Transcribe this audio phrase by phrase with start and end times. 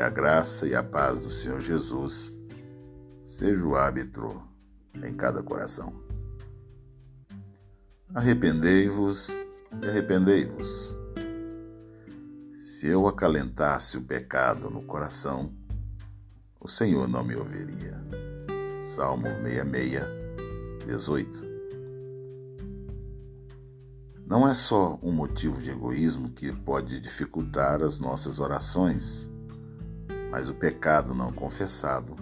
[0.00, 2.32] A graça e a paz do Senhor Jesus
[3.22, 4.42] seja o árbitro
[4.94, 5.92] em cada coração.
[8.14, 10.96] Arrependei-vos e arrependei-vos.
[12.56, 15.54] Se eu acalentasse o pecado no coração,
[16.58, 18.02] o Senhor não me ouviria.
[18.96, 20.04] Salmo 66,
[20.86, 21.50] 18.
[24.26, 29.30] Não é só um motivo de egoísmo que pode dificultar as nossas orações,
[30.30, 32.16] mas o pecado não confessado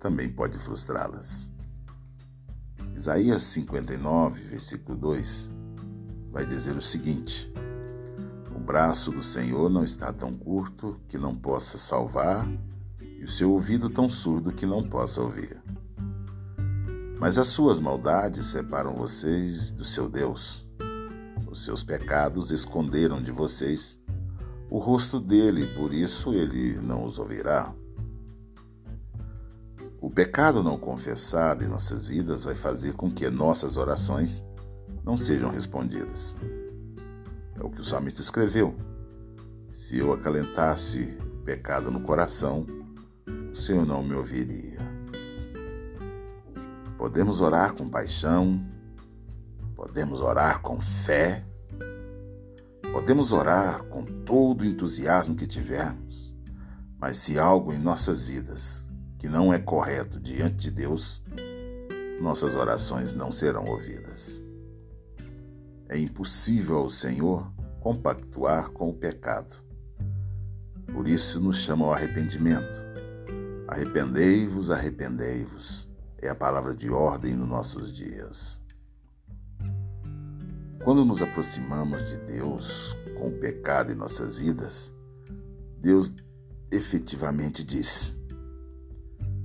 [0.00, 1.50] também pode frustrá-las.
[2.94, 5.50] Isaías 59, versículo 2,
[6.30, 7.52] vai dizer o seguinte:
[8.54, 12.48] O braço do Senhor não está tão curto que não possa salvar,
[13.00, 15.62] e o seu ouvido tão surdo que não possa ouvir.
[17.18, 20.68] Mas as suas maldades separam vocês do seu Deus
[21.50, 23.97] os seus pecados esconderam de vocês
[24.70, 27.72] o rosto dele, por isso ele não os ouvirá.
[30.00, 34.44] O pecado não confessado em nossas vidas vai fazer com que nossas orações
[35.04, 36.36] não sejam respondidas.
[37.58, 38.76] É o que o salmista escreveu.
[39.70, 42.66] Se eu acalentasse pecado no coração,
[43.50, 44.78] o Senhor não me ouviria.
[46.96, 48.60] Podemos orar com paixão,
[49.78, 51.44] Podemos orar com fé,
[52.92, 56.34] podemos orar com todo o entusiasmo que tivermos,
[56.98, 61.22] mas se algo em nossas vidas que não é correto diante de Deus,
[62.20, 64.42] nossas orações não serão ouvidas.
[65.88, 67.50] É impossível ao Senhor
[67.80, 69.56] compactuar com o pecado.
[70.92, 72.84] Por isso nos chama ao arrependimento.
[73.66, 75.88] Arrependei-vos, arrependei-vos.
[76.20, 78.60] É a palavra de ordem nos nossos dias.
[80.82, 84.92] Quando nos aproximamos de Deus com o pecado em nossas vidas,
[85.80, 86.12] Deus
[86.70, 88.18] efetivamente diz: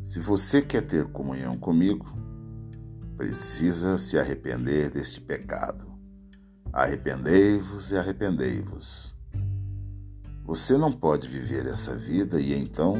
[0.03, 2.05] Se você quer ter comunhão comigo,
[3.17, 5.91] precisa se arrepender deste pecado.
[6.71, 9.17] Arrependei-vos e arrependei-vos.
[10.45, 12.95] Você não pode viver essa vida e então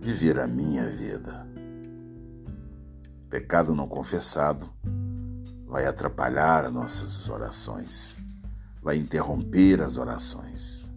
[0.00, 1.46] viver a minha vida.
[3.30, 4.70] Pecado não confessado
[5.74, 8.16] vai atrapalhar as nossas orações,
[8.80, 10.88] vai interromper as orações.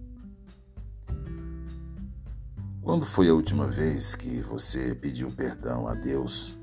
[2.83, 6.55] Quando foi a última vez que você pediu perdão a Deus,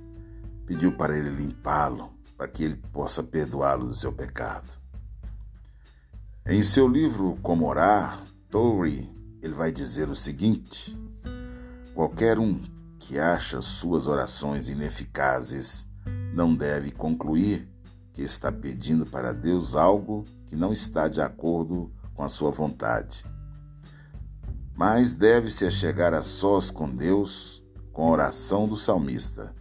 [0.65, 4.71] pediu para Ele limpá-lo, para que Ele possa perdoá-lo do seu pecado?
[6.47, 9.11] Em seu livro Como Orar, Torrey,
[9.43, 10.97] ele vai dizer o seguinte:
[11.93, 12.63] qualquer um
[12.97, 15.85] que acha suas orações ineficazes
[16.33, 17.74] não deve concluir
[18.15, 23.27] que está pedindo para Deus algo que não está de acordo com a sua vontade.
[24.77, 29.55] Mas deve-se chegar a sós com Deus com a oração do salmista.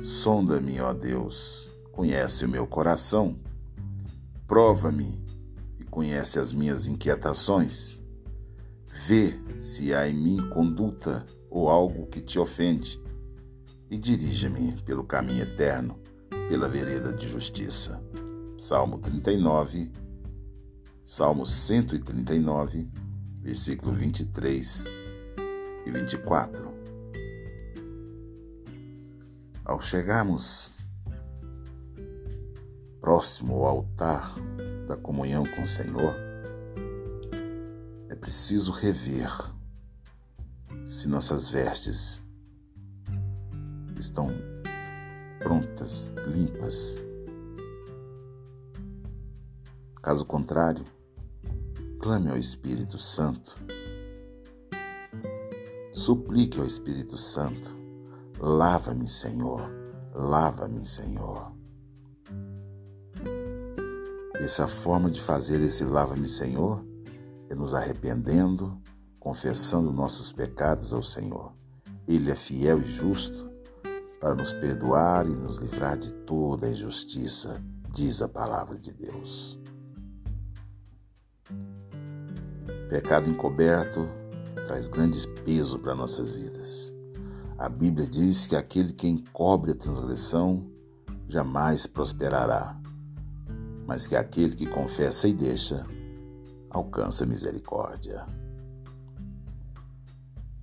[0.00, 3.38] Sonda-me, ó Deus, conhece o meu coração,
[4.46, 5.18] prova-me
[5.80, 8.00] e conhece as minhas inquietações.
[9.06, 13.00] Vê se há em mim conduta ou algo que te ofende
[13.90, 15.98] e dirija-me pelo caminho eterno
[16.48, 18.02] pela vereda de justiça.
[18.58, 19.90] Salmo 39,
[21.04, 22.88] Salmo 139,
[23.40, 24.86] versículo 23
[25.86, 26.74] e 24.
[29.64, 30.70] Ao chegarmos
[33.00, 34.34] próximo ao altar
[34.86, 36.14] da comunhão com o Senhor,
[38.08, 39.30] é preciso rever
[40.84, 42.22] se nossas vestes
[43.98, 44.55] estão
[45.46, 47.00] prontas, limpas.
[50.02, 50.84] Caso contrário,
[52.00, 53.54] clame ao Espírito Santo.
[55.92, 57.76] Suplique ao Espírito Santo:
[58.40, 59.70] lava-me, Senhor,
[60.12, 61.52] lava-me, Senhor.
[64.34, 66.84] Essa forma de fazer esse lava-me, Senhor,
[67.48, 68.76] é nos arrependendo,
[69.20, 71.52] confessando nossos pecados ao Senhor.
[72.04, 73.55] Ele é fiel e justo
[74.20, 79.58] para nos perdoar e nos livrar de toda injustiça, diz a palavra de Deus.
[82.88, 84.08] Pecado encoberto
[84.66, 86.94] traz grandes peso para nossas vidas.
[87.58, 90.66] A Bíblia diz que aquele que encobre a transgressão
[91.28, 92.78] jamais prosperará,
[93.86, 95.86] mas que aquele que confessa e deixa
[96.70, 98.26] alcança misericórdia.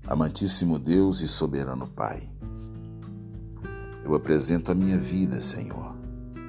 [0.05, 2.29] Amantíssimo Deus e soberano Pai,
[4.03, 5.95] eu apresento a minha vida, Senhor,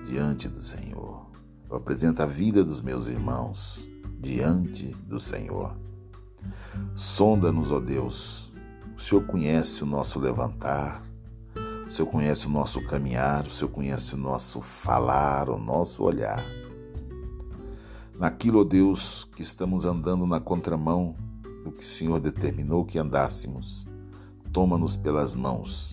[0.06, 1.26] diante do Senhor.
[1.70, 5.76] Eu apresento a vida dos meus irmãos diante do Senhor.
[6.94, 8.52] Sonda-nos, ó Deus.
[8.96, 11.02] O Senhor conhece o nosso levantar,
[11.86, 16.44] o Senhor conhece o nosso caminhar, o Senhor conhece o nosso falar, o nosso olhar.
[18.18, 21.16] Naquilo, ó Deus, que estamos andando na contramão
[21.64, 23.86] do que o Senhor determinou que andássemos,
[24.54, 25.92] toma-nos pelas mãos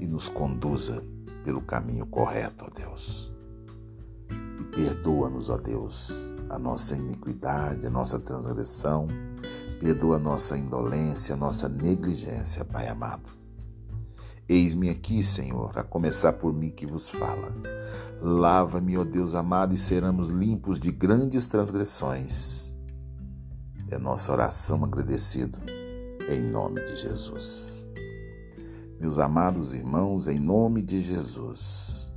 [0.00, 1.04] e nos conduza
[1.44, 3.30] pelo caminho correto, ó Deus.
[4.58, 6.10] E perdoa-nos, ó Deus,
[6.48, 9.08] a nossa iniquidade, a nossa transgressão,
[9.78, 13.28] perdoa a nossa indolência, a nossa negligência, Pai amado.
[14.48, 17.52] Eis-me aqui, Senhor, a começar por mim que vos fala.
[18.22, 22.74] Lava-me, ó Deus amado, e seremos limpos de grandes transgressões.
[23.90, 25.58] É nossa oração agradecido,
[26.26, 27.87] em nome de Jesus.
[29.00, 32.12] Meus amados irmãos, em nome de Jesus,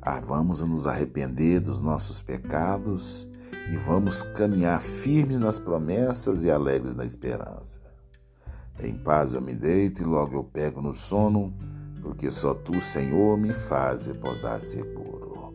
[0.00, 3.28] ah, vamos nos arrepender dos nossos pecados
[3.70, 7.78] e vamos caminhar firmes nas promessas e alegres na esperança.
[8.80, 11.54] Em paz eu me deito e logo eu pego no sono,
[12.00, 15.54] porque só tu, Senhor, me faz repousar seguro.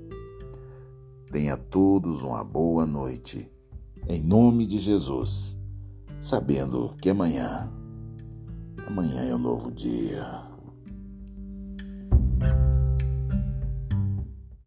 [1.31, 3.51] Tenha todos uma boa noite,
[4.07, 5.57] em nome de Jesus,
[6.21, 7.71] sabendo que amanhã,
[8.85, 10.48] amanhã é um novo dia.